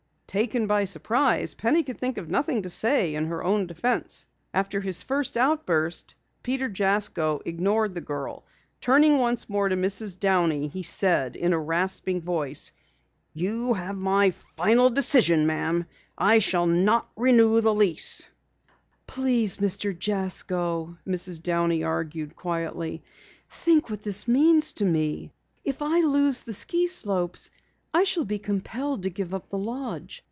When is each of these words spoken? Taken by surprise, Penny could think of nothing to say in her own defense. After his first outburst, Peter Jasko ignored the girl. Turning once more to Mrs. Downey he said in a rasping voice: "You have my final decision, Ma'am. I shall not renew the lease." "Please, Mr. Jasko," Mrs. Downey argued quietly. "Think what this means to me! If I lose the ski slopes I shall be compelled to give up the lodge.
Taken 0.31 0.65
by 0.65 0.85
surprise, 0.85 1.55
Penny 1.55 1.83
could 1.83 1.99
think 1.99 2.17
of 2.17 2.29
nothing 2.29 2.61
to 2.61 2.69
say 2.69 3.15
in 3.15 3.25
her 3.25 3.43
own 3.43 3.67
defense. 3.67 4.27
After 4.53 4.79
his 4.79 5.03
first 5.03 5.35
outburst, 5.35 6.15
Peter 6.41 6.69
Jasko 6.69 7.41
ignored 7.45 7.93
the 7.93 7.99
girl. 7.99 8.45
Turning 8.79 9.17
once 9.17 9.49
more 9.49 9.67
to 9.67 9.75
Mrs. 9.75 10.17
Downey 10.17 10.69
he 10.69 10.83
said 10.83 11.35
in 11.35 11.51
a 11.51 11.59
rasping 11.59 12.21
voice: 12.21 12.71
"You 13.33 13.73
have 13.73 13.97
my 13.97 14.29
final 14.55 14.89
decision, 14.89 15.45
Ma'am. 15.47 15.85
I 16.17 16.39
shall 16.39 16.65
not 16.65 17.09
renew 17.17 17.59
the 17.59 17.75
lease." 17.75 18.29
"Please, 19.07 19.57
Mr. 19.57 19.93
Jasko," 19.93 20.97
Mrs. 21.05 21.43
Downey 21.43 21.83
argued 21.83 22.37
quietly. 22.37 23.03
"Think 23.49 23.89
what 23.89 24.01
this 24.03 24.29
means 24.29 24.71
to 24.79 24.85
me! 24.85 25.33
If 25.65 25.81
I 25.81 25.99
lose 25.99 26.39
the 26.43 26.53
ski 26.53 26.87
slopes 26.87 27.49
I 27.93 28.05
shall 28.05 28.23
be 28.23 28.39
compelled 28.39 29.03
to 29.03 29.09
give 29.09 29.33
up 29.33 29.49
the 29.49 29.57
lodge. 29.57 30.19